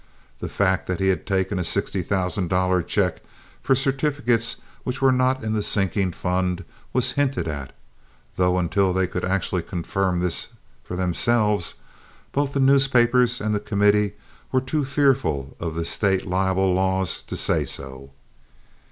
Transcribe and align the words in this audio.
The 0.39 0.49
fact 0.49 0.87
that 0.87 0.99
he 0.99 1.09
had 1.09 1.27
taken 1.27 1.59
a 1.59 1.63
sixty 1.63 2.01
thousand 2.01 2.47
dollar 2.47 2.81
check 2.81 3.21
for 3.61 3.75
certificates 3.75 4.57
which 4.83 4.99
were 4.99 5.11
not 5.11 5.43
in 5.43 5.53
the 5.53 5.61
sinking 5.61 6.11
fund 6.11 6.65
was 6.91 7.11
hinted 7.11 7.47
at, 7.47 7.71
though 8.35 8.57
until 8.57 8.93
they 8.93 9.05
could 9.05 9.23
actually 9.23 9.61
confirm 9.61 10.19
this 10.19 10.47
for 10.83 10.95
themselves 10.95 11.75
both 12.31 12.53
the 12.53 12.59
newspapers 12.59 13.39
and 13.39 13.53
the 13.53 13.59
committee 13.59 14.13
were 14.51 14.59
too 14.59 14.83
fearful 14.85 15.55
of 15.59 15.75
the 15.75 15.85
State 15.85 16.25
libel 16.25 16.73
laws 16.73 17.21
to 17.21 17.37
say 17.37 17.63
so. 17.63 18.09